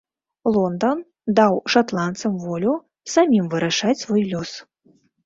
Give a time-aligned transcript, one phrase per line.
[0.53, 1.01] Лондан
[1.39, 2.73] даў шатландцам волю
[3.17, 4.51] самім вырашаць свой лёс.